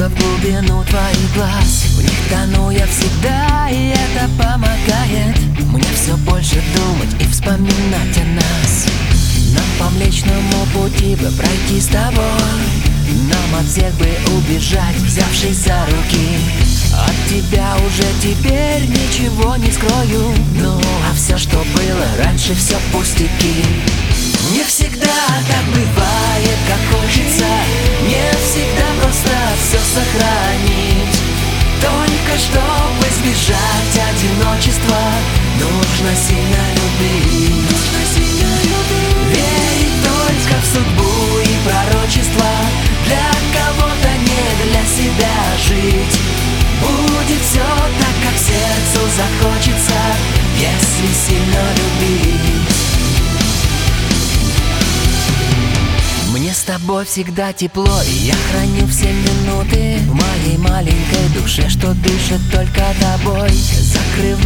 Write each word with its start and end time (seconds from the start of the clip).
будто 0.00 0.08
в 0.08 0.18
глубину 0.18 0.84
твоих 0.84 1.34
глаз. 1.34 1.84
В 1.96 2.02
них 2.02 2.18
тону 2.30 2.70
я 2.70 2.86
всегда, 2.86 3.68
и 3.70 3.92
это 3.92 4.28
помогает. 4.38 5.36
Мне 5.72 5.86
все 5.94 6.16
больше 6.18 6.62
думать 6.74 7.14
и 7.20 7.24
вспоминать 7.30 8.16
о 8.16 8.24
нас. 8.34 8.86
Нам 9.52 9.64
по 9.78 9.90
Млечному 9.94 10.66
пути 10.72 11.16
бы 11.16 11.30
пройти 11.32 11.80
с 11.80 11.86
тобой. 11.86 12.24
Нам 13.28 13.60
от 13.60 13.66
всех 13.66 13.92
бы 13.94 14.08
убежать, 14.36 14.96
взявшись 14.96 15.64
за 15.64 15.84
руки. 15.86 16.38
От 16.94 17.28
тебя 17.28 17.74
уже 17.86 18.04
теперь 18.22 18.86
ничего 18.88 19.56
не 19.56 19.70
скрою. 19.70 20.34
Ну, 20.56 20.80
а 21.10 21.14
все, 21.14 21.36
что 21.36 21.58
было 21.74 22.24
раньше, 22.24 22.54
все 22.54 22.76
пустяки. 22.92 23.64
Не 24.52 24.64
всегда 24.64 25.26
так 25.48 25.64
бывает, 25.74 26.58
как 26.68 27.00
хочется 27.00 27.89
Нужно 36.00 36.16
сильно 36.16 36.56
любить. 36.76 37.68
Верить 39.28 40.02
только 40.02 40.56
в 40.62 40.64
судьбу 40.64 41.38
и 41.44 41.68
пророчество. 41.68 42.46
Для 43.04 43.30
кого-то 43.52 44.08
не 44.18 44.70
для 44.70 44.82
себя 44.86 45.36
жить. 45.68 46.20
Будет 46.80 47.42
все 47.42 47.58
так, 47.58 48.16
как 48.22 48.38
сердцу 48.38 49.06
захочется 49.14 50.00
Если 50.56 51.12
сильно 51.12 51.62
любить. 51.76 52.70
Мне 56.32 56.54
с 56.54 56.62
тобой 56.62 57.04
всегда 57.04 57.52
тепло 57.52 58.02
И 58.08 58.26
я 58.26 58.34
храню 58.50 58.86
все 58.86 59.12
минуты 59.12 59.98
В 60.06 60.14
моей 60.14 60.56
маленькой 60.58 61.28
душе 61.34 61.68
Что 61.68 61.92
дышит 61.92 62.40
только 62.50 62.82
тобой. 63.00 63.50
Ты 64.20 64.36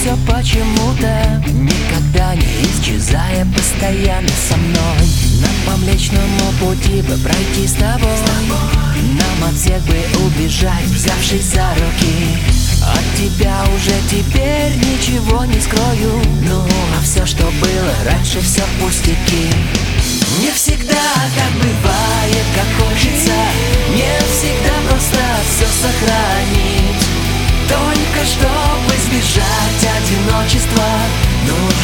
все 0.00 0.16
почему-то 0.26 1.42
Никогда 1.52 2.34
не 2.34 2.46
исчезая 2.64 3.46
Постоянно 3.54 4.28
со 4.48 4.56
мной. 4.56 4.98
Нам 5.42 5.52
по 5.66 5.76
Млечному 5.78 6.52
пути 6.58 7.02
бы 7.02 7.16
пройти 7.18 7.66
с 7.66 7.72
тобой. 7.72 8.16
Нам 8.96 9.48
от 9.48 9.54
всех 9.54 9.82
бы 9.82 9.96
убежать 10.24 10.84
Взявшись 10.86 11.52
за 11.52 11.68
руки. 11.74 12.38
От 12.82 13.18
тебя 13.18 13.62
уже 13.76 13.92
теперь 14.10 14.74
ничего 14.76 15.44
не 15.44 15.60
скрою. 15.60 16.22
Ну, 16.48 16.64
а 16.98 17.02
все, 17.02 17.26
что 17.26 17.44
было 17.44 17.94
раньше, 18.06 18.40
все 18.40 18.62
пустяки 18.80 19.50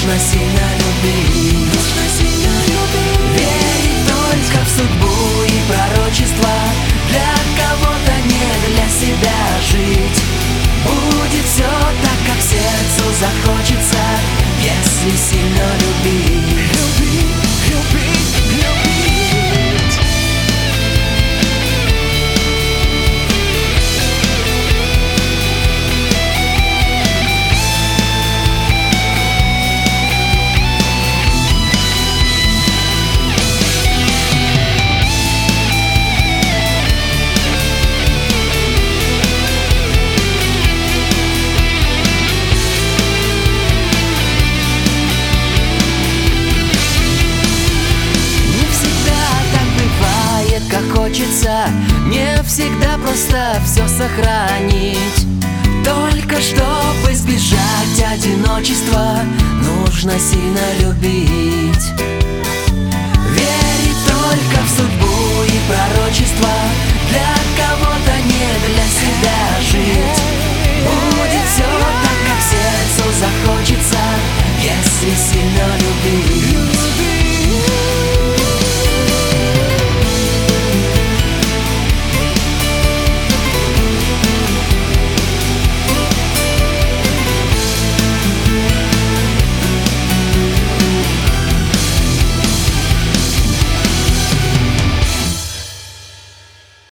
Нужно 0.07 0.21
сильно 0.21 0.67
любить. 0.79 1.67
Нужно 1.75 2.05
Верить 3.35 4.07
только 4.07 4.65
в 4.65 4.69
судьбу 4.69 5.43
и 5.49 5.61
пророчество. 5.69 6.49
Для 7.09 7.35
кого-то 7.59 8.13
не 8.25 8.73
для 8.73 8.89
себя 8.89 9.35
жить. 9.69 10.23
Будет 10.85 11.45
все 11.45 11.65
так, 11.65 12.19
как 12.25 12.41
сердцу 12.41 13.05
захочется. 13.19 13.99
Если 14.63 15.17
сильно 15.17 15.67
любить 15.81 16.36
хочется 51.17 51.69
Не 52.07 52.43
всегда 52.43 52.99
просто 52.99 53.61
все 53.65 53.87
сохранить. 53.89 55.27
Только 55.85 56.41
чтобы 56.41 57.13
избежать 57.13 58.05
одиночества 58.13 59.21
Нужно 59.63 60.13
сильно 60.19 60.61
любить. 60.81 61.87
Верить 63.31 64.03
только 64.07 64.63
в 64.63 64.69
судьбу 64.69 65.43
и 65.45 65.59
пророчество 65.69 66.51
Для 67.09 67.35
кого-то 67.57 68.17
не 68.25 68.75
для 68.75 68.87
себя 68.87 69.41
жить. 69.71 70.23
Будет 70.85 71.47
все 71.55 71.65
так, 71.65 72.19
как 72.27 72.41
сердцу 72.43 73.11
захочется 73.19 73.99
Если 74.61 75.15
сильно 75.17 75.67
любить. 75.79 77.06